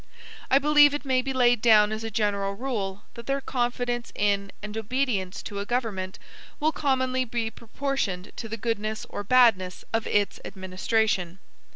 [0.49, 4.51] I believe it may be laid down as a general rule that their confidence in
[4.63, 6.17] and obedience to a government
[6.59, 11.37] will commonly be proportioned to the goodness or badness of its administration.